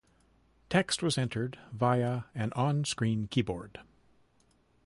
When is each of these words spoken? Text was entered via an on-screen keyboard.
Text 0.67 1.03
was 1.03 1.15
entered 1.15 1.59
via 1.71 2.23
an 2.33 2.51
on-screen 2.53 3.27
keyboard. 3.27 3.81